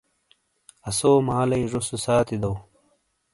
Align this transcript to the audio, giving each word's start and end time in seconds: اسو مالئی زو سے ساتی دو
اسو 0.89 1.11
مالئی 1.27 1.63
زو 1.71 1.79
سے 1.87 1.97
ساتی 2.05 2.37
دو 2.43 2.53